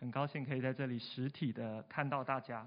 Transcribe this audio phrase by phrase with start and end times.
[0.00, 2.66] 很高兴可以在这里实体的看到大家。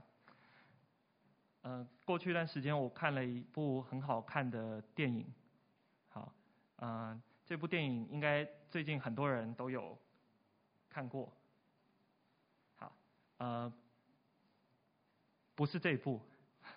[1.63, 5.25] 嗯、呃，过去一段时间我看了一部很好看的电影，
[6.09, 6.31] 好，
[6.77, 9.97] 嗯、呃，这部电影应该最近很多人都有
[10.87, 11.33] 看过。
[12.75, 12.95] 好，
[13.37, 13.73] 呃，
[15.55, 16.21] 不是这一部，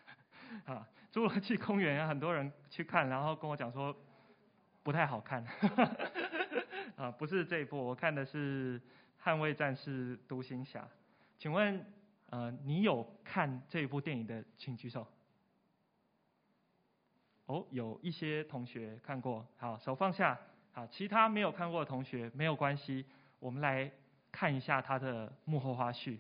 [0.65, 3.95] 啊，侏罗纪公园很多人去看，然后跟我讲说
[4.83, 5.45] 不太好看，
[6.97, 8.81] 啊，不是这一部，我看的是。
[9.27, 10.89] 捍卫战士独行侠，
[11.37, 11.85] 请问，
[12.31, 15.05] 呃，你有看这部电影的，请举手。
[17.47, 20.39] 哦，有一些同学看过，好，手放下。
[20.71, 23.05] 好，其他没有看过的同学没有关系，
[23.41, 23.91] 我们来
[24.31, 26.19] 看一下他的幕后花絮。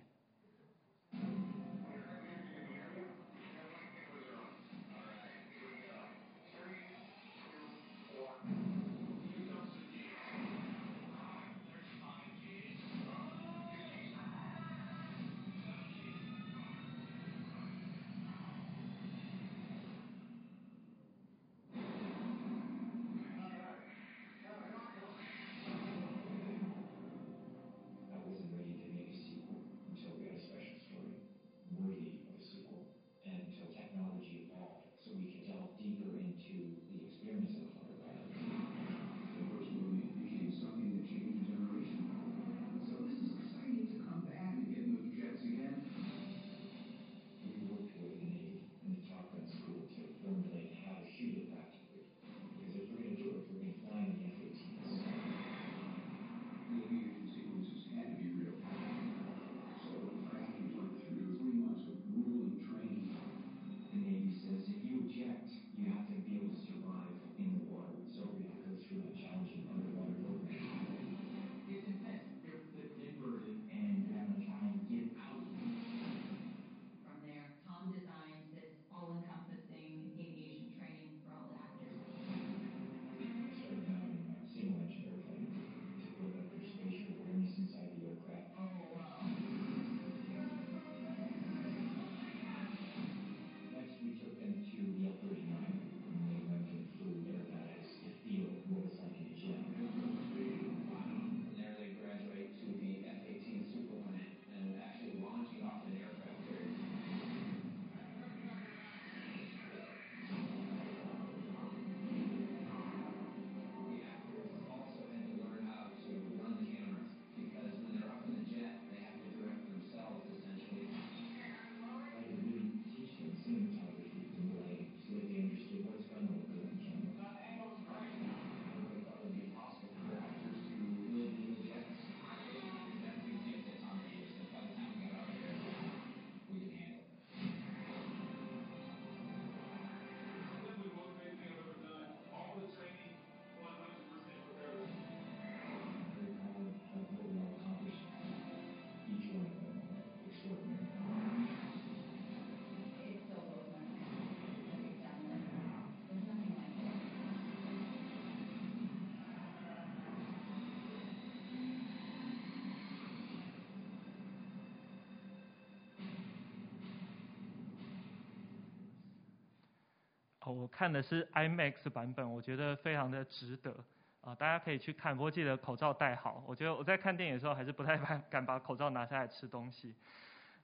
[170.52, 173.74] 我看的是 IMAX 版本，我觉得非常的值得
[174.20, 174.34] 啊！
[174.34, 176.42] 大家可以去看，不过记得口罩戴好。
[176.46, 177.96] 我觉得我在看电影的时候还是不太
[178.30, 179.94] 敢把口罩拿下来吃东西。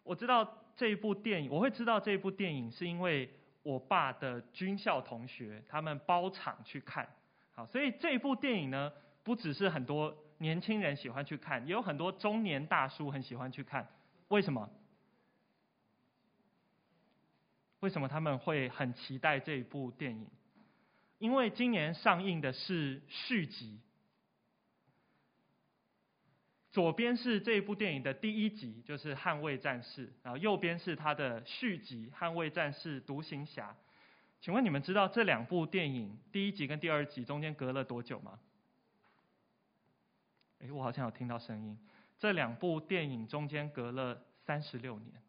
[0.03, 3.29] 我知道这一部电影，我会知道这一部电影是因为
[3.63, 7.09] 我爸的军校同学他们包场去看，
[7.53, 13.87] 好，所以这一部电影呢，不只是很多年轻人喜欢去看，也有很多中年大叔很喜欢去看。
[14.29, 14.69] 为什么？
[17.83, 20.27] 为什么他们会很期待这一部电影？
[21.19, 23.81] 因为今年上映的是续集。
[26.71, 33.71] 左边是这一部电影的第一集，就是《捍卫战士》，然后右边是它的续集《捍卫战士：独行侠》。
[34.41, 38.39] 请问你们知道这两部电影第一集跟第二集中间隔了多久吗？
[40.61, 41.77] 诶，我好像有听到声音。
[42.17, 45.22] 这两部电影中间隔了三十六年。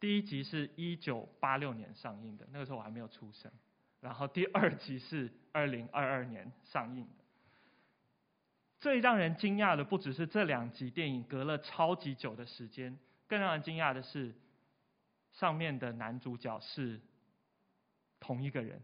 [0.00, 3.50] 第一集是一九八六年上映的，那个时候我还没有出生。
[4.00, 7.24] 然后第二集是二零二二年上映的。
[8.78, 14.34] 最让人惊讶的不只是这两集电影隔了超级久的时间，更让人惊讶的是，
[15.32, 17.00] 上面的男主角是
[18.20, 18.82] 同一个人。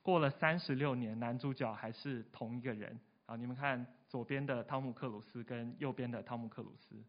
[0.00, 3.00] 过了三十六年，男主角还是同一个人。
[3.26, 7.02] 好，你们看左边的汤姆克鲁斯跟右边的汤姆克鲁斯，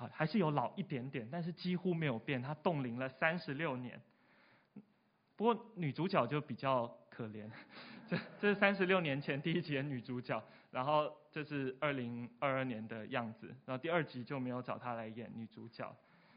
[0.00, 2.40] 啊，还是有老一点点，但是几乎没有变。
[2.40, 4.00] 她冻龄了三十六年。
[5.36, 7.50] 不过女主角就比较可怜，
[8.08, 15.94] 这这是三十六年前第一集的女主角，然后这是二零二二年的样子，然后第二集就没有找她来演女主角。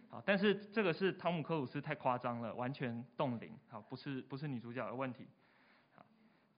[0.09, 5.25] 好，但是这个是汤姆克鲁斯太夸张了，完全冻龄，好，不是不是女主角的问题。
[5.93, 6.05] 好，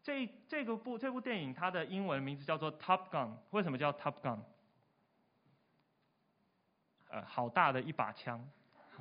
[0.01, 4.39] 这这个部这部电影它的英文名字叫做 Top Gun，为什么叫 Top Gun？
[7.15, 8.45] 呃，好大的一把枪，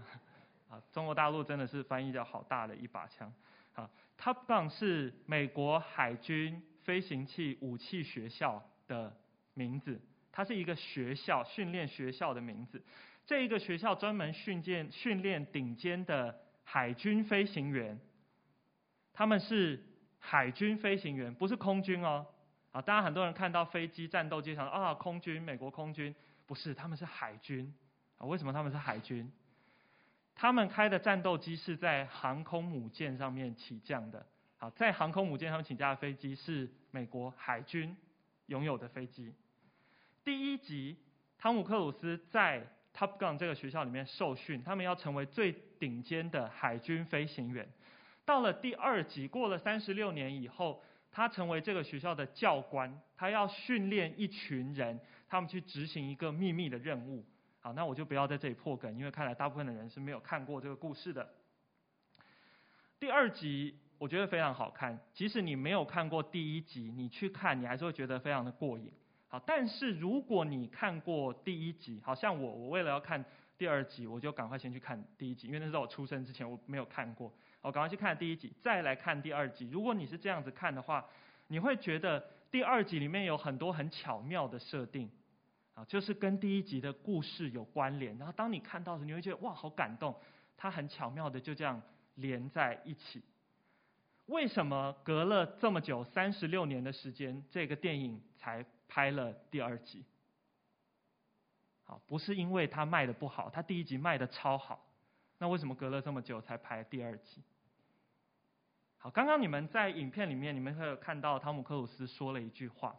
[0.71, 3.33] 啊，中国大陆真的是翻译叫好大的一把枪。
[3.75, 9.13] 啊，Top Gun 是美国海军飞行器武器学校的
[9.55, 10.01] 名字，
[10.31, 12.81] 它是一个学校训练学校的名字。
[13.27, 17.99] 这一个学校专门训练训练顶尖的海军飞行员，
[19.13, 19.83] 他们是
[20.21, 22.25] 海军飞行员，不是空军哦。
[22.71, 26.15] 啊，当然很多人看到飞机战斗机上啊，空军，美国空军，
[26.47, 27.75] 不是，他们是海军。
[28.27, 29.31] 为什么他们是海军？
[30.35, 34.27] 他们开的战斗机是在航空母舰上面起降的。
[34.57, 37.97] 好，在航空母舰上面起降的飞机是美国海军
[38.47, 39.33] 拥有的飞机。
[40.25, 40.97] 第一集，
[41.39, 42.67] 汤姆克鲁斯在
[42.97, 47.69] Top Gun 这个学校里面受训，他们要成为最顶尖的海军飞行员。
[48.25, 50.83] 到了第二集，过了三十六年以后，
[51.13, 54.99] 他成为这个学校的教官，他要训练一群人，
[55.29, 57.25] 他们去执行一个秘密的任务。
[57.65, 61.27] 好，那我就不要在这里破梗，因为看来大部分的人是没有看过这个故事的。
[63.01, 68.93] 第二集我觉得非常好看，即使你没有看过第一集，你去看你还是会觉得非常的过瘾。
[69.29, 73.25] 好，但是如果你看过第一集，好像我，我为了要看
[73.57, 77.33] 第二集，我就赶快先去看第一集，因为那是我出生之前我没有看过，
[77.63, 79.71] 我赶快去看第一集，再来看第二集。
[79.71, 81.03] 如果你是这样子看的话，
[81.47, 85.11] 你会觉得第二集里面有很多很巧妙的设定。
[85.75, 90.15] 啊，就是跟第一集的故事有关联，然后当你看到的时候，你会觉得哇，好感动，
[90.57, 91.83] 它很巧妙的就这样
[92.15, 93.23] 连在一起。
[94.27, 100.05] 为什么隔了这么久，三十六年的时间，这个电影才拍了第二集？
[101.83, 104.87] 好，不是因为它卖的不好，它第一集卖的超好，
[105.39, 107.43] 那为什么隔了这么久才拍第二集？
[108.97, 112.97] 好，刚刚你们在影片里面，你们会有看到汤姆克鲁斯说了一句话。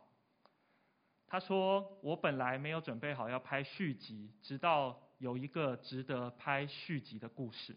[1.28, 7.76] 他说：“我本来没有准备好要拍续集，直到有一个值得拍续集的故事。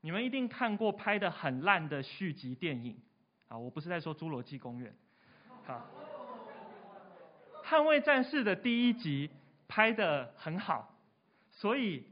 [0.00, 3.00] 你们一定看过拍的很烂的续集电影
[3.46, 3.56] 啊！
[3.56, 4.92] 我不是在说《侏罗纪公园》。
[5.64, 5.86] 好，
[7.64, 9.30] 《捍卫战士》的第一集
[9.68, 10.98] 拍的很好，
[11.48, 12.04] 所以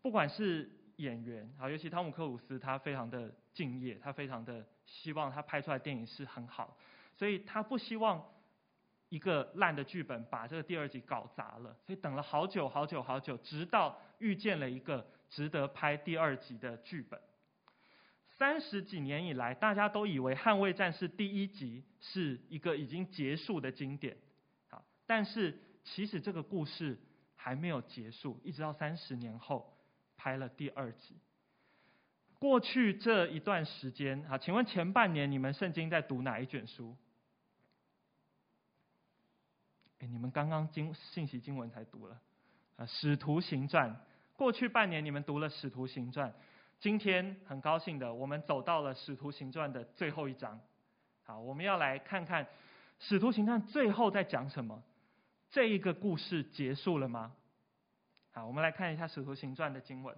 [0.00, 6.74] 不管是演员啊，尤其汤姆克鲁斯，他非常的敬业，他非常的希望他拍出来电影是很好，
[7.14, 8.26] 所以他不希望。”
[9.08, 17.20] 一个烂的剧本把这个第二集搞砸了，所以等了好久好久好久，直到遇见了一个值得拍第二集的剧本。
[18.38, 24.16] 三十几年以来，大家都以为《捍卫战士》第一集是一个已经结束的经典，
[24.68, 26.98] 好，但是其实这个故事
[27.34, 29.74] 还没有结束，一直到三十年后
[30.16, 31.16] 拍了第二集。
[32.38, 36.94] 过去这一段时间，好，请问前半年你们圣经在读哪一卷书？
[39.98, 42.20] 哎，你们刚刚经信息经文才读了，
[42.76, 43.90] 啊，《使徒行传》。
[44.36, 46.30] 过去半年你们读了《使徒行传》，
[46.78, 50.60] 今天很高兴的，我们走到了《使徒行传》的最后一章。
[51.22, 52.44] 好，我们要来看看
[52.98, 54.82] 《使徒行传》最后在讲什么。
[55.50, 57.32] 这一个故事结束了吗？
[58.32, 60.14] 好，我们来看一下《使徒行传》的经文。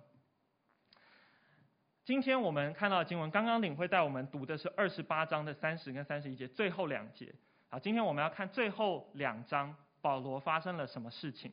[2.04, 7.32] 今天我们看到的经文，刚刚领会带我们读的是二十八章的三十跟三十一节，最后两节。
[7.70, 11.52] 好，今天我们要看最后两章，保罗发生了什么事情？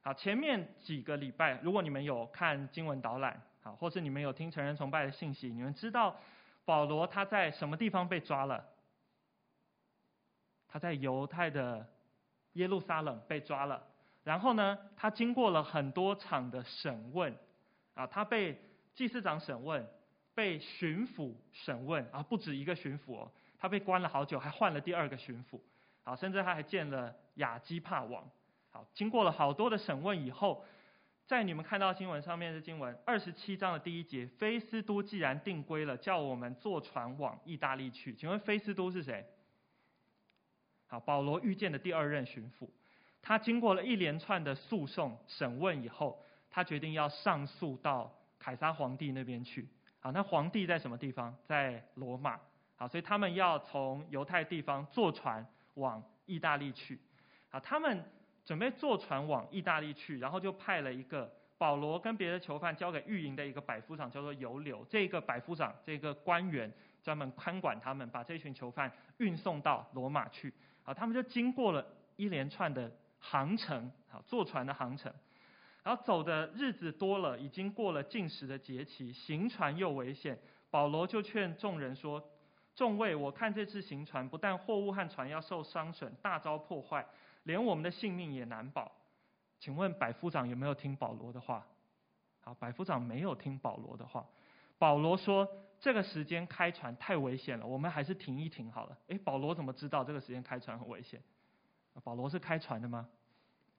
[0.00, 6.16] 好，前面几个礼拜，如果你们有看经文导览，好，或是你们有听成人崇拜的信息，你们知道
[6.64, 8.66] 保罗他在什么地方被抓了？
[10.66, 11.86] 他在犹太的
[12.54, 13.86] 耶路撒冷被抓了，
[14.24, 17.36] 然后呢，他经过了很多场的审问，
[17.92, 18.58] 啊，他被
[18.94, 19.86] 祭司长审问，
[20.34, 23.30] 被巡抚审问，啊，不止一个巡抚哦。
[23.60, 25.60] 他被关了好久，还换了第二个巡抚，
[26.02, 28.26] 好，甚至他还见了亚基帕王，
[28.70, 30.64] 好，经过了好多的审问以后，
[31.26, 38.14] 在你们看到新闻上面的经文二十七章的第一节，菲斯都既然定规了，叫我们坐船往意大利去。
[38.14, 39.26] 请问菲斯都是谁？
[40.86, 42.66] 好，保罗遇见的第二任巡抚，
[43.20, 46.18] 他经过了一连串的诉讼审问以后，
[46.50, 49.68] 他决定要上诉到凯撒皇帝那边去。
[50.00, 51.36] 好，那皇帝在什么地方？
[51.44, 52.40] 在罗马。
[52.80, 56.98] 好，所以他们要从犹太地方坐船往意大利去。
[57.50, 58.02] 啊，他们
[58.42, 64.82] 准备坐船往意大利去，然后就派了一个保罗跟别的囚犯交给狱营的一个百夫长，叫做尤留。
[64.86, 66.72] 这个百夫长，这个官员
[67.02, 70.50] 专门看管他们，把这群囚犯运送到罗马去。
[70.82, 75.12] 好，他们就经过了一连串的航程，好，坐船的航程。
[75.82, 80.38] 然后走的日子多了，已经过了禁食的节期，行船又危险。
[80.70, 82.22] 保罗就劝众人说
[82.80, 87.04] ：“众位，我看这次行船，不但货物和船要受伤损，大遭破坏，
[87.42, 88.90] 连我们的性命也难保。
[89.58, 91.66] 请问百夫长有没有听保罗的话？
[92.40, 94.26] 好，百夫长没有听保罗的话。
[94.78, 95.46] 保罗说：
[95.78, 98.96] 这个时间开船太危险了，我们还是停一停好了。
[99.08, 101.22] 诶，保罗怎么知道这个时间开船很危险？
[102.02, 103.06] 保罗是开船的吗？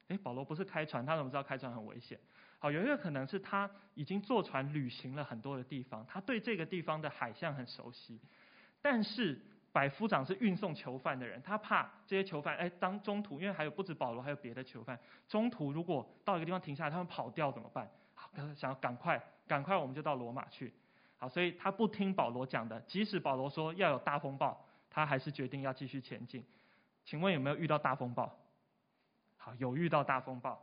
[0.10, 2.20] 诶，保罗不是开船，他怎么知道开船很危险？
[2.60, 8.22] 好，有一个可能是他已经坐船旅行了很多的地方，他对这个地方的海象很熟悉。
[8.82, 9.40] 但是
[9.72, 17.90] 百夫长是运送囚犯的人，他怕这些囚犯，哎，当中途因为还有不止保罗，还有别的囚犯，中途如果到一个地方停下来，他们跑掉怎么办？
[18.14, 20.74] 好，想要赶快，赶快我们就到罗马去。
[21.18, 26.44] 好，所以他不听保罗讲的，即使保罗说要有大风暴，他还是决定要继续前进。
[27.06, 28.36] 请问有没有遇到大风暴？
[29.38, 30.60] 好，有遇到大风暴。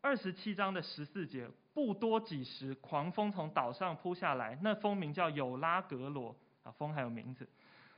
[0.00, 7.48] 二十七章的十四节，不多几时，狂风从岛上扑下来，那风名叫有拉格罗啊，风还有名字。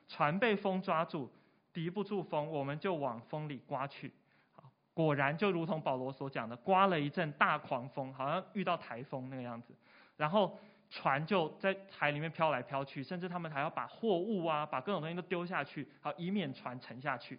[0.06, 1.30] 船被风抓住，
[1.73, 4.12] 敌不住风，我们就往风里刮去。
[4.54, 9.75] 好，果然就如同保罗所讲的，刮了一阵大狂风，好像遇到台风那个样子。
[10.16, 10.58] 然后
[10.88, 17.38] 船就在海里面飘来飘去，甚至他们还要把货物啊，把各种东西都丢下去，好，以免船沉下去。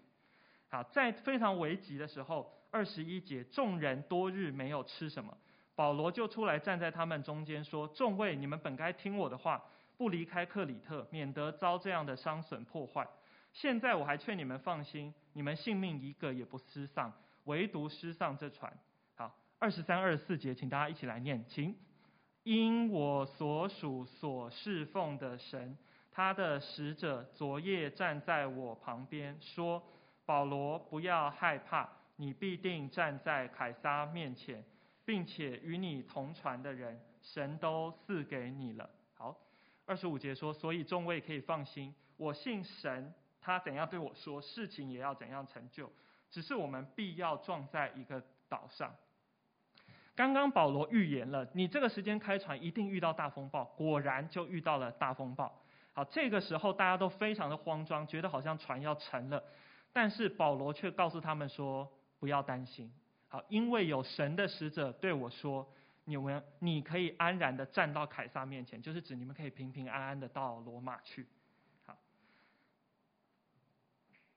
[0.70, 5.36] 好，在非常危急的时候，二十一节，众人多日没有吃什么，
[5.76, 9.64] 保罗就出来站在他们中间说：“众位，你们本该听我的话，
[9.98, 13.08] 不离开克里特，免得遭这样的伤损破坏。
[13.52, 17.12] 现在我还劝你们放心，你们性命一个也不失丧，
[17.46, 18.72] 唯独失丧这船。”
[19.16, 21.76] 好，二十三、二十四节，请大家一起来念，请。
[22.44, 25.78] 因我所属所侍奉的神，
[26.12, 29.84] 他的使者昨夜站在我旁边说。
[30.26, 31.88] 保罗，不要害怕，
[32.18, 34.62] 你必定站在凯撒面前，
[35.06, 38.90] 并且与你同船的人，神都赐给你了。
[39.14, 39.34] 好，
[39.88, 45.90] 二十五节说，所以众位可以放心，我信神，他怎样对我说，事情也要怎样成就。
[46.30, 48.94] 只是我们必要撞在一个岛上。
[50.14, 55.62] 刚刚保罗预言了，你这个时间开船一定遇到大风暴，果然就遇到了大风暴。
[55.94, 59.42] 好，这个时候大家都非常的慌张，觉得好像船要沉了。
[59.94, 61.90] 但是保罗却告诉他们说
[62.20, 62.92] ：“不要担心，
[63.30, 65.66] 好，因为有神的使者对我说，
[66.08, 71.28] 你们你可以安然的站到凯撒面前，就是指你们可以平平安安的到罗马去。”
[71.86, 71.96] 好，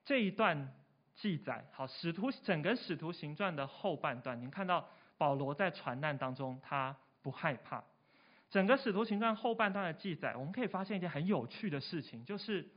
[0.04, 0.74] 这一段
[1.14, 7.82] 记载，好，使徒整个使徒行传的后半段，您看到保罗在船难当中，他不害怕。
[8.50, 12.68] 整个使徒行传后半段的记载，我们可以发现一件很有趣的事情，就是。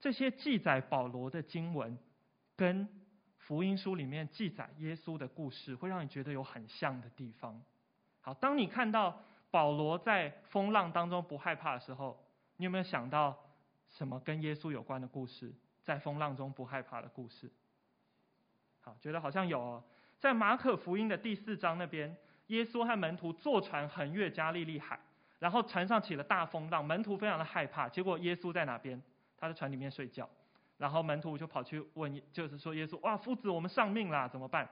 [0.00, 1.98] 这些记载保罗的经文，
[2.54, 2.88] 跟
[3.36, 7.60] 福音书里面记载耶稣的故事，会让你觉得有很像的地方。
[8.28, 9.18] 好，当你看到
[9.50, 12.22] 保罗在风浪当中不害怕的时候，
[12.58, 13.34] 你有没有想到
[13.88, 15.50] 什么跟耶稣有关的故事？
[15.82, 17.50] 在风浪中不害怕的故事？
[18.82, 19.82] 好，觉得好像有哦。
[20.18, 22.14] 在马可福音的第四章那边，
[22.48, 25.00] 耶稣和门徒坐船横越加利利海，
[25.38, 27.88] 然后船上起了大风浪，门徒非常的害怕。
[27.88, 29.02] 结果耶稣在哪边？
[29.38, 30.28] 他在船里面睡觉，
[30.76, 34.68] 然后门徒就跑去问，就是说耶稣，哇，夫子，我们丧命啦，怎么办？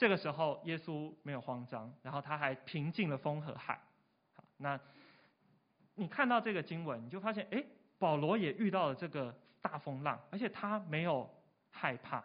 [0.00, 3.78] 这个时候耶稣没有慌张，然后他还平静了风和海。
[4.32, 4.80] 好，那
[5.94, 7.62] 你看到这个经文，你就发现，哎，
[7.98, 11.28] 保罗也遇到了这个大风浪，而且他没有
[11.70, 12.24] 害怕。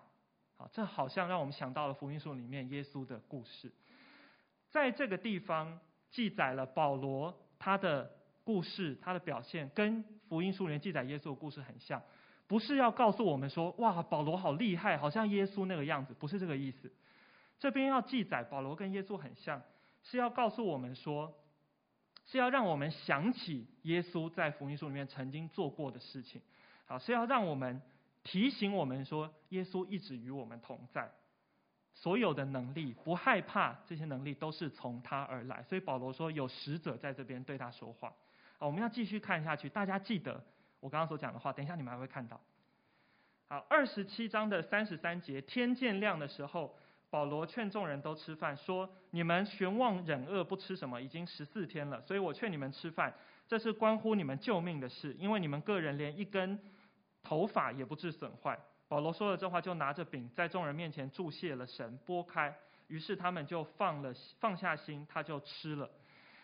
[0.55, 3.69] 好，这好像让我们想到了福音书里面耶稣的故事，
[4.69, 5.77] 在这个地方
[6.09, 8.09] 记载了保罗他的。
[8.45, 11.99] 故事他的表现跟福音书里面记载耶稣的故事很像，
[12.45, 16.93] 不是要告诉我们说，哇，保罗好厉害，好像耶稣那个样子，不是这个意思。
[17.59, 19.61] 这边要记载保罗跟耶稣很像，
[20.03, 21.33] 是要告诉我们说，
[22.25, 26.41] 是要让我们想起耶稣在福音书里面曾经做过的事情，
[26.85, 27.81] 好，是要让我们
[28.23, 31.11] 提醒我们说，耶稣一直与我们同在。
[31.97, 35.63] 所有的能力，不害怕，这些能力都是从他而来。
[35.63, 38.13] 所以保罗说，有使者在这边对他说话。
[38.57, 39.69] 好，我们要继续看下去。
[39.69, 40.43] 大家记得
[40.81, 42.41] 我刚刚所讲的话，等一下你们还会看到。
[43.47, 46.77] 好，二十七章的三十三节，天渐亮的时候，
[47.15, 52.01] 保罗劝众人都吃饭，说：你们悬望忍饿，不吃什么，已经十四天了。
[52.01, 53.13] 所以我劝你们吃饭，
[53.47, 56.59] 这是关乎你们救命的事，因为你们个人连一根
[57.23, 58.59] 头发也不致损坏。
[58.89, 62.53] 保罗说了这话，就拿着饼在众人面前祝谢了神，拨开，
[62.87, 65.89] 于是他们就放了放下心，他就吃了。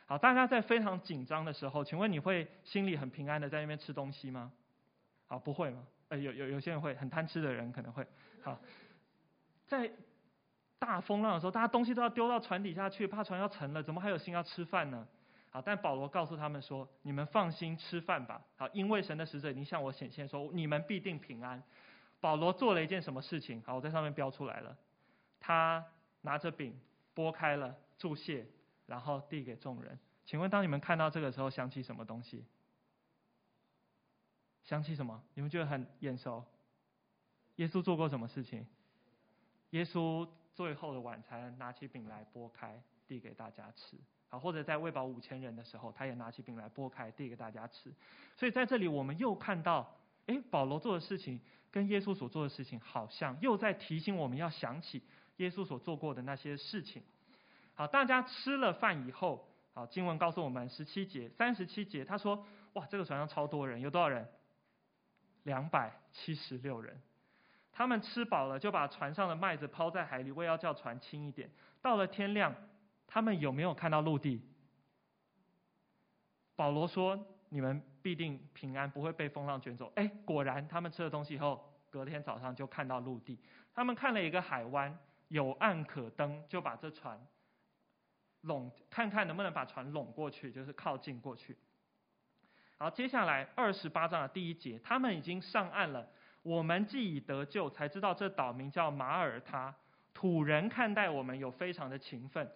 [0.05, 4.49] 好，大家在非常紧张的时候，请问你会心里很平安的在那边吃东西吗？
[5.27, 5.85] 好，不会吗？
[6.07, 8.07] 呃，有有有些人会，很贪吃的人可能会。
[8.41, 8.57] 好，
[9.67, 9.91] 在
[10.81, 15.07] 大风浪的时候，大家东西都要丢到船底下去，怕船要沉了，怎么还有心要吃饭呢？
[15.51, 21.61] 好，但保罗告诉他们说：“你们放心吃饭吧。”好，因为神的使者已经向我显现说，你们必定平安。
[22.19, 23.61] 保罗做了一件什么事情？
[23.61, 24.75] 好，我在上面标出来了。
[25.39, 25.85] 他
[26.21, 26.75] 拿着饼
[27.13, 28.47] 拨开了，祝谢，
[28.87, 29.99] 然后递给众人。
[30.25, 32.43] 请问，当你们看到这个时候，想起什么东西？
[34.63, 35.21] 想起什么？
[35.35, 36.43] 你们觉得很眼熟？
[37.57, 38.65] 耶稣做过什么事情？
[39.71, 43.97] 耶稣最后的晚餐，拿起饼来拨开，递给大家吃。
[44.27, 47.93] 好，或者在喂饱五千人的时候，他也拿起饼来拨开，递给大家吃。
[48.35, 49.95] 所以在这里，我们又看到，
[50.27, 51.39] 诶，保罗做的事情。
[51.73, 55.01] 跟耶稣所做的事情好像，又在提醒我们要想起
[55.37, 57.01] 耶稣所做过的那些事情。
[57.75, 64.27] 好，大家吃了饭以后，好，经文告诉我们十七节、三十七节，他说：“哇，这个船上超多人，有多少人？
[65.43, 67.01] 两百七十六人。
[67.71, 71.49] 他们吃饱了，就把船上的麦子抛在海里，为要叫船轻一点。
[71.81, 72.55] 到了天亮，
[73.07, 74.41] 他们有没有看到陆地？
[76.55, 77.19] 保罗说。”
[77.53, 79.91] 你们必定平安，不会被风浪卷走。
[79.97, 83.37] 哎，果然，他们吃了东西以后，隔天早上就看到陆地。
[83.73, 84.97] 他们看了一个海湾，
[85.27, 87.19] 有岸可登，就把这船
[88.43, 91.57] 拢，看看能不能把船拢过去，就是靠近过去。
[92.77, 96.07] 好，接下来二十八章的第一节，他们已经上岸了。
[96.43, 99.73] 我们既已得救，才知道这岛名叫马耳他。
[100.13, 102.49] 土人看待我们有非常的勤奋，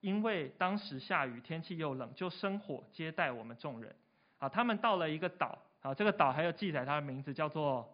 [0.00, 3.94] 因为当时下雨，天气又冷，就生火接待我们众人。
[4.38, 7.88] 啊，他们到了一个岛，啊，这个岛还有记载它的名字叫做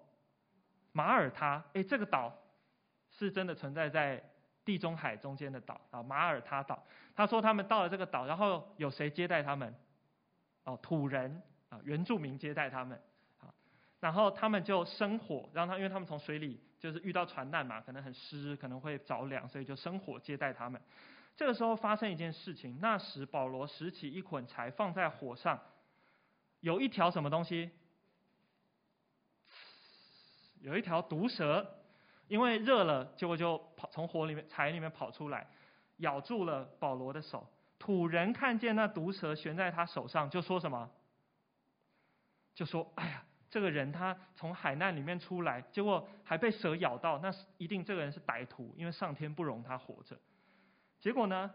[0.93, 1.63] 马耳他。
[1.75, 2.33] 诶，这个岛
[3.11, 4.23] 是真的存在在
[4.65, 6.83] 地中海中间的岛啊，马耳他岛。
[7.15, 9.75] 他说他们到了这个岛，然后有谁接待他们？
[10.65, 13.00] 哦，土人啊，原住民接待他们。
[14.02, 20.82] 然后他们就生火，让他，因为他们从水里就是遇到船难嘛，可能很湿，可能会着凉，所以就生火接待他们。
[21.36, 25.56] 这个时候发生一件事情，那时保罗拾起一捆柴放在火上。
[26.58, 27.71] 有一条什么东西？
[30.62, 31.65] 有一条毒蛇，
[32.26, 35.47] 因为热了，结果就跑从火里面柴里面跑出来，
[35.99, 37.49] 咬住了保罗的手。
[37.78, 40.91] 土人看见那毒蛇悬在他手上，就说什么？
[42.54, 50.19] 就说：“哎呀，这个人他从海难里面出来，结果还被蛇咬到，那一定这个人是歹徒，因为上天不容他活着。”
[51.00, 51.54] 结果呢，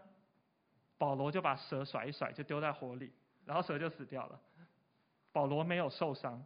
[0.96, 3.12] 保罗就把蛇甩一甩，就丢在火里，
[3.44, 4.40] 然后蛇就死掉了。
[5.32, 6.40] 保罗没有受伤，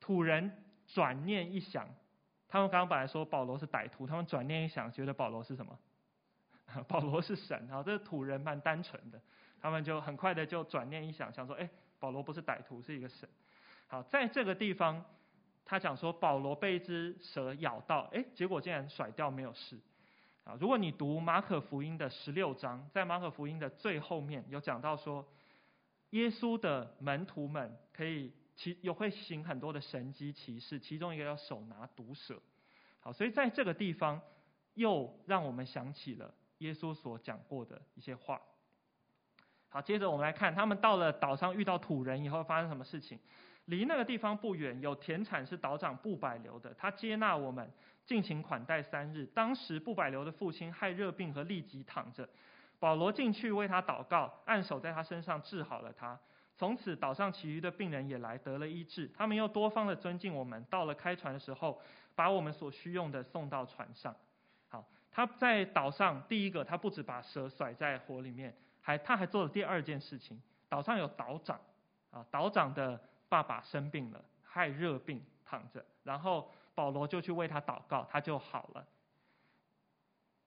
[0.00, 0.52] 土人
[0.86, 1.88] 转念一想，
[2.46, 5.78] 他们刚刚本来说保罗是歹徒，他们转念一想，觉得保罗是什么？
[6.86, 7.82] 保罗是神啊！
[7.82, 9.18] 这个土人蛮单纯的，
[9.62, 11.66] 他们就很快的就转念一想，想说：哎，
[11.98, 13.26] 保罗不是歹徒，是一个神。
[13.90, 15.04] 好，在这个地方，
[15.64, 19.78] 他讲说保罗被一只蛇咬到，哎，结果竟然甩掉没有事。
[20.44, 25.28] 啊，如果你读马可福音的十六章，在马可福音的最后面有讲到说。
[26.10, 32.42] 耶稣的门徒们可以其有会行很多的神迹奇事，其中一个要手拿毒蛇。
[32.98, 34.20] 好，所以在这个地方
[34.74, 38.42] 又让我们想起了耶稣所讲过的一些话。
[39.68, 43.16] 好，接着我们来看，他们到了岛上遇到土人以后发生什么事情？
[43.70, 47.70] 离那个地方不远有田产是岛长布百流的，他接纳我们，
[48.04, 49.24] 尽情款待三日。
[49.26, 52.28] 当时布百流的父亲害热病和痢疾躺着。
[52.80, 56.18] 保罗进去为他祷告，按手在他身上治好了他。
[56.56, 59.08] 从此岛上其余的病人也来得了医治。
[59.16, 60.62] 他们又多方的尊敬我们。
[60.68, 61.80] 到了开船的时候，
[62.16, 64.14] 把我们所需用的送到船上。
[64.68, 70.42] 好，他在岛上第一个，他不止把蛇甩在火里面，还他还做了第二件事情。
[70.68, 71.60] 岛上有岛长
[72.10, 78.86] 啊，岛长的爸爸生病了，害热病躺着，然后保罗就去为他祷告，他就好了。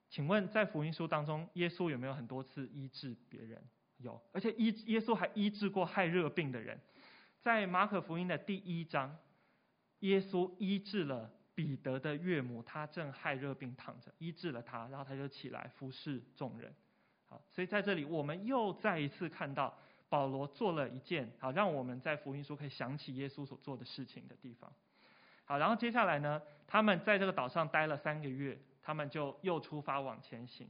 [0.08, 3.60] 请问，在福音书当中，耶稣有没有很多次医治别人？
[3.96, 6.78] 有，而且医耶稣还医治过害热病的人。
[7.40, 9.16] 在马可福音的第一章，
[10.00, 16.72] 耶稣医治了彼得的岳母，他正害热病躺着，医治了他，然后他就起来服侍众人。
[17.26, 19.76] 好，所以在这里，我们又再一次看到
[20.08, 24.72] 保罗做了一件好，让我们在福音书可以想起耶稣所做的事情的地方。
[25.44, 28.58] 好，然后接下来呢，他们在这个岛上待了三个月。
[28.86, 30.68] 他们就又出发往前行，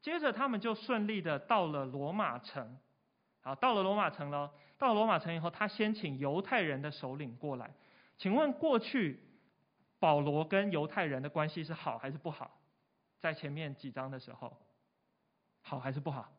[0.00, 2.78] 接着他们就顺利的到了罗马城，
[3.40, 4.52] 好，到了罗马城了。
[4.78, 7.74] 到了罗马城以后，他先请犹太人的首领过来。
[8.16, 9.20] 请问过去
[9.98, 12.60] 保罗跟犹太人的关系是好还是不好？
[13.18, 14.56] 在前面几章的时候，
[15.60, 16.32] 好还是不好？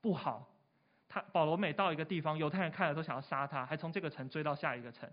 [0.00, 0.48] 不好。
[1.10, 5.10] 他保罗每到一个地方，犹太人看了都想要杀他，还从这个城追到下一个城。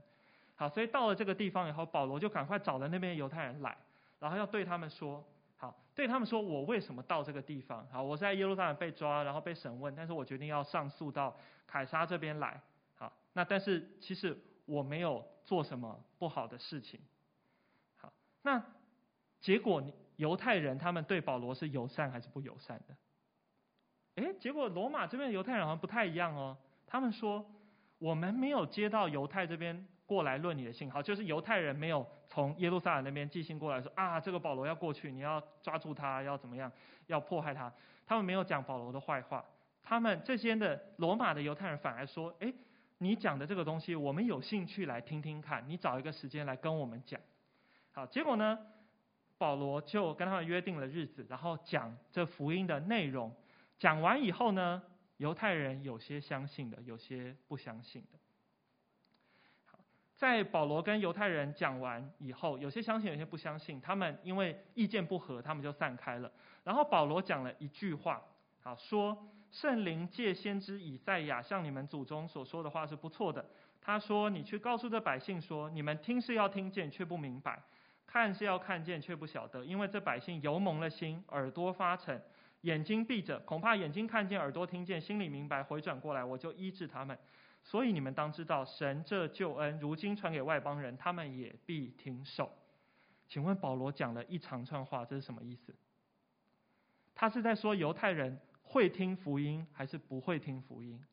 [0.56, 3.76] 好，所以到了这个地方以后，保罗就赶快找了那边犹太人来，
[4.20, 5.26] 然后要对他们说：
[5.58, 7.84] 好，对他们说我为什么到这个地方？
[7.92, 12.62] 好，我在耶路撒冷被抓，然后被审问，但是我决定要上诉到凯撒这边来。
[12.96, 17.00] 好，那但是其实我没有做什么不好的事情。
[17.96, 18.64] 好，那
[19.40, 19.84] 结果
[20.18, 22.96] 犹太人他们对保罗是友善还是不友善的？
[24.18, 26.58] 诶，结果罗马这边的犹太人好像不太一样哦。
[26.88, 27.46] 他们说，
[28.00, 36.72] 我们没有接到犹太这边过来论你的信号，就是犹太人没有从耶路撒冷那边寄信过来说啊，这个保罗要过去，你要抓住他，要怎么样，
[37.06, 37.72] 要迫害他。
[38.06, 39.46] 他们没有讲保罗的坏话。
[39.84, 42.52] 他们这些的罗马的犹太人反而说，诶，
[42.98, 47.20] 你讲的这个东西，我们有兴趣来听听看，你找一个时间来跟我们讲。
[47.92, 48.58] 好，结果呢，
[49.38, 53.32] 保罗就跟他们约定了日子，然后讲这福音的内容。
[53.80, 54.82] 讲完以后呢，
[55.18, 58.20] 犹太人有些相信的，有些不相信的。
[60.16, 63.80] 在保罗跟犹太人讲完以后，有些相信，有些不相信。
[63.80, 66.32] 他们因为意见不合，他们就散开了。
[66.64, 68.24] 然后保罗讲了一句话，
[68.64, 69.16] 好，说
[69.52, 73.46] 圣灵借先知以赛亚向你们祖宗所说的话是不错的。
[73.80, 77.54] 他说：“你去告诉这百姓说，你们听是要听见，却不明白；
[78.08, 82.20] 看是要看见，却不晓得，因为这百姓油蒙了心，耳朵发沉。”
[82.62, 87.18] 眼睛闭着，恐怕眼睛看见，耳朵听见，心里明白，回转过来，我就医治他们。
[87.64, 92.52] 所以你们当知道，神这救恩如今传给外邦人，他们也必听受。
[93.28, 95.76] 请问保罗讲了一长串话，这是什么意思？
[97.14, 101.04] 他是在说犹太人会听福音，还是不会听福音？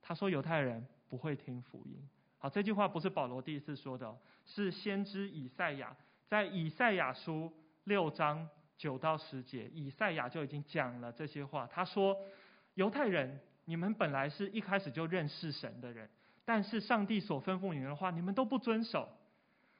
[0.00, 2.08] 他说犹太人不会听福音。
[2.38, 7.52] 好，这句话不是保罗第一次说的，是先知以赛亚在以赛亚书
[7.84, 8.48] 六章。
[8.80, 11.66] 九到十节，以赛亚就已经讲了这些话。
[11.70, 12.16] 他说
[12.76, 16.08] ：“犹太人，你们本来是一开始就认识神的人，
[16.46, 19.06] 但是上帝所吩咐你们的话，你们都不遵守。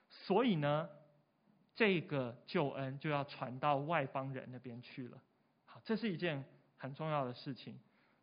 [0.07, 0.87] 所以呢，
[1.73, 5.19] 这个救恩就要传到外邦人那边去了。
[5.65, 6.45] 好，这是一件
[6.77, 7.79] 很重要的事情。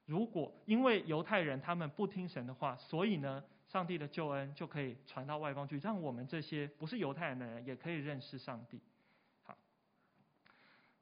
[0.07, 8.81] 如果因为犹太人他们不听神的话，所以呢，上帝的救恩就可以传到外邦去，让我们这些不是犹太人的人也可以认识上帝。”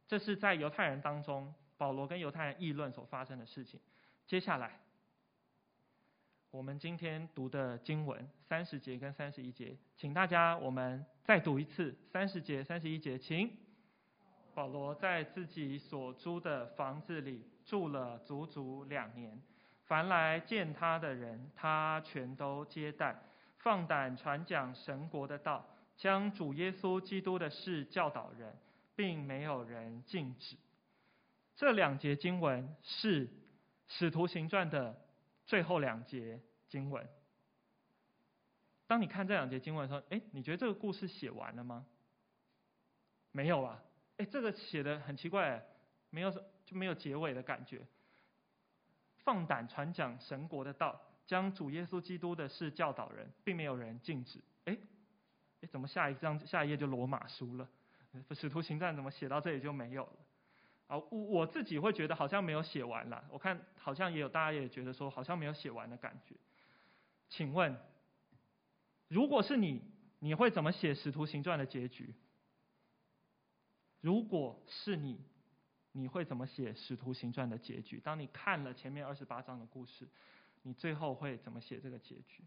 [0.07, 3.81] 这是在犹太人当中，保罗跟犹太人议论所发生的事情。
[4.27, 4.81] 接下来，
[6.51, 13.51] 我们今天读的经文三十节跟三十一节，请大家我们再读一次三十节、三十一节，请。
[14.55, 19.38] 保罗在自己所租的房子里住了足足两年，
[19.85, 23.14] 凡来见他的人，他全都接待，
[23.59, 25.62] 放胆传讲神国的道，
[25.97, 28.57] 将主耶稣基督的事教导人。
[28.96, 30.56] 并没有人禁止。
[31.54, 33.28] 这两节经文是
[33.87, 35.00] 《使徒行传》的
[35.44, 37.09] 最后两节经文。
[38.88, 41.87] 当你看这两节经文的时候，哎，你觉得这个故事写完了吗？
[43.32, 43.82] 没有啊，
[44.16, 45.64] 哎，这个写的很奇怪，
[46.11, 46.30] 没有
[46.64, 47.87] 就没有结尾的感觉。
[49.18, 54.40] 放胆传讲神国的道，将主耶稣基督的事教导人，并没有人禁止。
[54.66, 54.78] 哎，
[55.62, 57.68] 哎，怎么下一章下一页就罗马书了？
[58.33, 60.16] 使徒行传怎么写到这里就没有了？
[60.88, 63.24] 啊，我我自己会觉得好像没有写完了。
[63.31, 66.37] 我看好像也有大家也觉得说好像没有写完的感觉。
[67.29, 67.76] 请问，
[69.09, 69.83] 如果是你，
[70.20, 72.14] 你会怎么写使徒行传的结局？
[74.00, 75.20] 如果是你，
[75.90, 77.98] 你会怎么写使徒行传的结局？
[77.98, 80.09] 当你看了前面二十八章的故事，
[80.62, 82.44] 你最后会怎么写这个结局？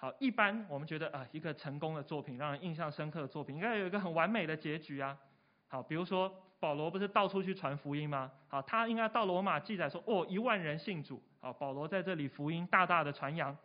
[0.00, 5.18] 好，一般我们觉得啊，一个成功的作品，让人印象深刻的作品，应该有一个很完美的结局啊。
[5.66, 8.30] 好，比如说保罗不是到处去传福音吗？
[8.46, 11.20] 好，他应该到罗马记载说，哦，一万人信主。
[11.40, 13.56] 好，保罗在这里福音大大的传扬。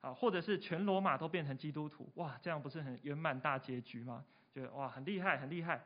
[0.00, 4.24] 好，或者是全罗马都变成基督徒，哇，这样不是很圆满大结局吗？
[4.54, 5.82] 觉得哇，很厉害，很厉害。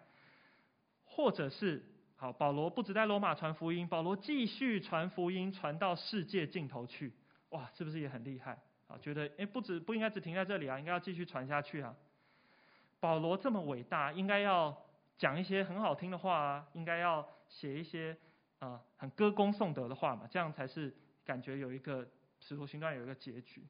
[1.05, 7.13] 或者是好，保罗不只在罗马传福音，保罗继续传福音，传到世界尽头去，
[7.49, 8.57] 哇，是不是也很厉害？
[8.91, 11.95] 啊，觉得诶，不止不应该只停在这里啊，应该要继续传下去啊。
[12.99, 14.77] 保罗这么伟大，应该要
[15.17, 18.17] 讲一些很好听的话啊，应该要写一些
[18.59, 22.07] 啊、很歌功颂德的话嘛，这样才是感觉有一个
[22.41, 23.67] 使徒行传有一个结局。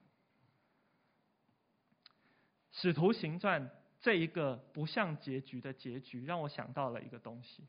[2.73, 7.69] 使徒行传这一个不像结局的结局，让我想到了一个东西，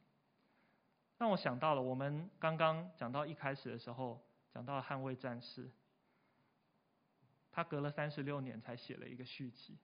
[1.17, 4.19] 让我想到了我们刚刚讲到一开始的时候
[4.53, 5.69] 讲到捍卫战士。
[7.51, 9.77] 他隔了三十六年才写了一个续集。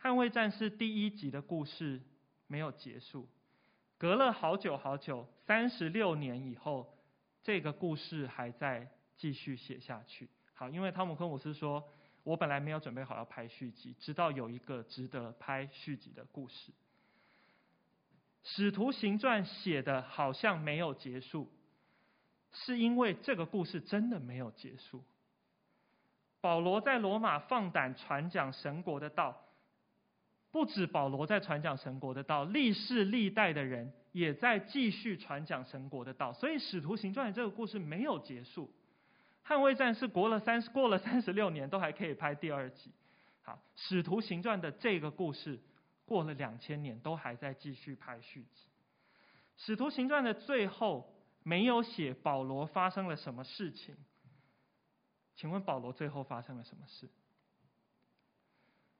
[0.00, 2.00] 捍卫战士第一集的故事
[2.46, 3.28] 没有结束，
[3.98, 6.98] 隔了好久好久，三十六年以后，
[7.42, 10.28] 这个故事还在继续写下去。
[10.54, 11.86] 好，因为汤姆·克鲁斯说，
[12.22, 16.72] 我本来没有准备好要拍续集，直到有一个值得拍续集的故事。
[18.42, 21.50] 使徒行传写的好像没有结束，
[22.52, 25.04] 是因为这个故事真的没有结束。
[26.40, 29.36] 保罗在罗马放胆传讲神国的道，
[30.50, 36.32] 不止保罗在传讲神国的道，历世历代的人也在继续传讲神国的道。
[36.32, 38.70] 所以使徒行传这个故事没有结束。
[39.46, 42.90] 捍卫战士过了三十过了三十六年都还可以拍第二集。
[43.42, 45.58] 好，使徒行传的这个故事。
[46.06, 48.66] 过了两千年，都还在继续拍续集。
[49.64, 51.08] 《使徒行传》的最后
[51.44, 53.96] 没有写保罗发生了什么事情。
[55.40, 57.08] 请问保罗最后发生了什么事？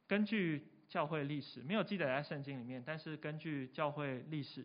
[0.09, 4.65] 根据教会历史，没有记载在圣经里面，但是根据教会历史，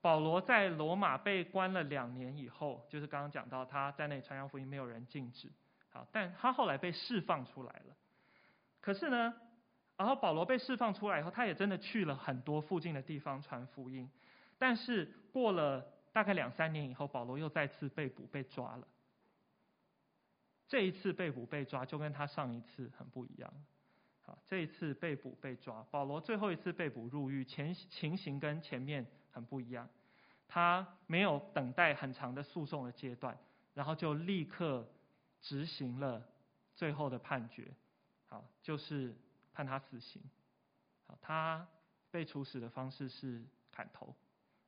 [0.00, 5.48] 保罗在罗马被关了两年以后，就是刚刚讲到他在那里传扬福音，没有人禁止。
[5.90, 7.96] 好，但他后来被释放出来了。
[8.80, 9.32] 可是呢？
[9.96, 14.10] 然后保罗被释放出来以后，他也真的去了很多附近的地方传福音。
[14.58, 18.88] 但是过了大概两三年以后，保罗又再次被捕被抓了。
[20.68, 23.52] 这一次被捕被抓就跟他上一次很不一样。
[24.22, 29.88] 好，这一次被捕被抓，保罗最后一次被捕入狱，前情形跟前面很不一样。
[30.48, 33.38] 他没有等待很长的诉讼的阶段，
[33.74, 34.88] 然后就立刻
[35.40, 36.26] 执行了
[36.74, 37.72] 最后的判决。
[38.26, 39.14] 好，就是。
[39.56, 40.20] 判他死刑，
[41.06, 41.66] 好，他
[42.10, 44.14] 被处死的方式是砍头，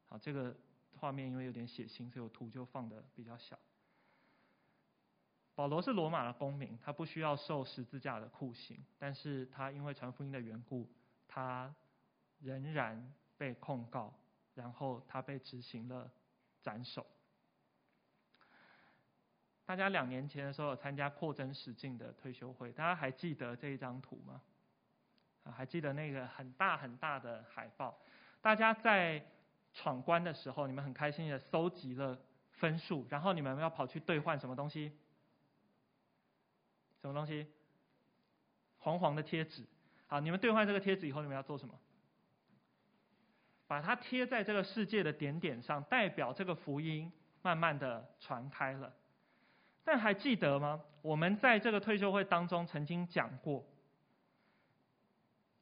[0.06, 0.56] 好，这个
[0.96, 3.58] 画面因为有点血腥，所以我图就放的比较小。
[5.58, 10.88] 保罗是罗马的公民，他不需要受十字架的酷刑，但是他因为传福音的缘故，
[11.26, 11.74] 他
[12.38, 14.14] 仍然被控告，
[14.54, 16.08] 然后他被执行了
[16.62, 17.04] 斩首。
[19.66, 24.40] 大家两年前的时候有参加扩增实境的退休会，大家还记得这一张图吗？
[25.42, 27.98] 还记得那个很大很大的海报，
[28.40, 29.20] 大家在
[29.72, 32.16] 闯关的时候，你们很开心的搜集了
[32.52, 34.96] 分数，然后你们要跑去兑换什么东西？
[37.00, 37.46] 什么东西？
[38.78, 39.64] 黄黄的贴纸。
[40.06, 41.74] 好，你们兑换这个贴纸以后，你们要做什么？
[43.66, 48.94] 把它贴在这个世界的点点上，代表这个福音慢慢的传开了。
[49.84, 50.82] 但还记得吗？
[51.02, 53.64] 我们在这个退休会当中曾经讲过。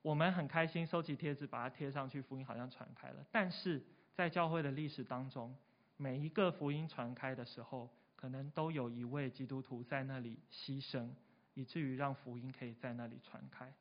[0.02, 3.26] 我们很开心收集贴纸，把它贴上去，福音好像传开了。
[3.32, 5.56] 但是在教会的历史当中，
[5.96, 7.90] 每一个福音传开的时候，
[8.26, 11.08] 可能都有一位基督徒在那里牺牲，
[11.54, 13.72] 以至于让福音可以在那里传开。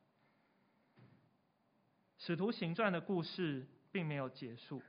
[2.20, 4.84] 使徒行传的故事并没有结束，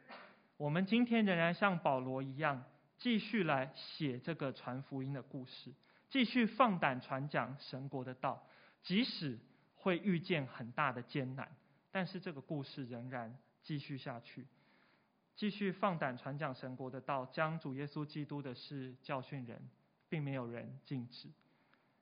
[0.59, 2.63] 我们今天仍然像保罗一样，
[2.99, 5.73] 继续来写这个传福音的故事，
[6.11, 8.47] 继续放胆传讲神国的道，
[8.83, 9.39] 即使。
[9.75, 11.49] 会遇见很大的艰难，
[11.93, 14.45] 但是这个故事仍然继续下去，
[15.37, 19.61] 继续放胆传讲神国的道，将主耶稣基督的事教训人，
[20.09, 21.29] 并没有人禁止。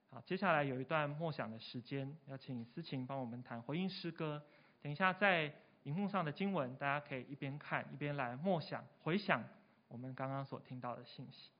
[0.09, 4.40] 好，接下来有一段默想的时间，要请思琴帮我们谈回应诗歌。
[4.81, 9.42] 等一下在荧幕上的经文，大家可以一边看一边来默想回想
[9.88, 11.51] 我们刚刚所听到的信息。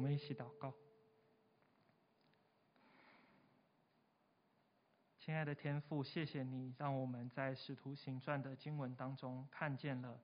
[0.00, 0.72] 我们一起祷告，
[5.18, 10.18] 亲爱的天父，谢谢你让我们在《使徒行传》的经文当中看见了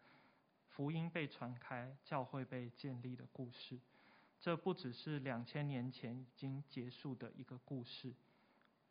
[0.70, 3.78] 福音被传开、教会被建立的故事。
[4.40, 8.14] 这不只是两千年前已经结束的一个故事，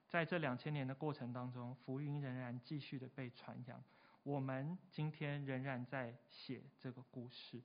[0.07, 3.83] 在这两千年的过程当中，福音仍然继续的被传扬。
[4.21, 7.59] 我们今天仍然在写这个故事。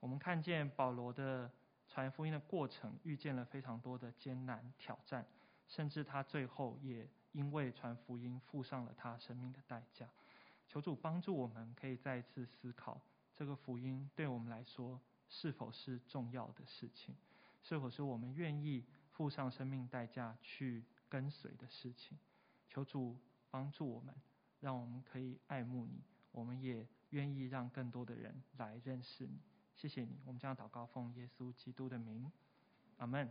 [0.00, 1.48] 我们看见保罗的
[1.88, 5.26] 传福音的过程，遇见了非常多的艰难挑战，
[5.66, 10.08] 甚至他最后也因为传福音付上了他生命的代价。
[10.68, 13.00] 求主帮助我们，可以再一次思考
[13.34, 17.16] 这个福音对我们来说是否是重要的事情，
[17.62, 22.18] 是否是我们愿意付上生命代价去跟随的事情。
[22.68, 23.16] 求主
[23.50, 24.14] 帮助我们。
[24.60, 29.38] 让我们可以爱慕你，我们也愿意让更多的人来认识你。
[29.78, 32.28] 谢谢你，我们将祷告奉耶稣基督的名，
[32.96, 33.30] 阿门。